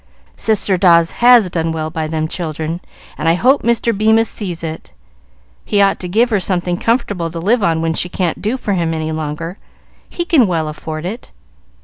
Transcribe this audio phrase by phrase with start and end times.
[0.35, 2.81] "Sister Dawes has done well by them children,
[3.19, 3.95] and I hope Mr.
[3.95, 4.91] Bemis sees it.
[5.63, 8.73] He ought to give her something comfortable to live on when she can't do for
[8.73, 9.59] him any longer.
[10.09, 11.31] He can well afford it."